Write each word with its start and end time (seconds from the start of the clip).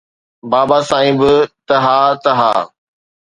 بابا 0.51 0.77
سائين 0.89 1.15
به 1.19 1.31
ته 1.67 1.75
ها 1.85 1.99
ته 2.23 2.31
ها 2.39 2.53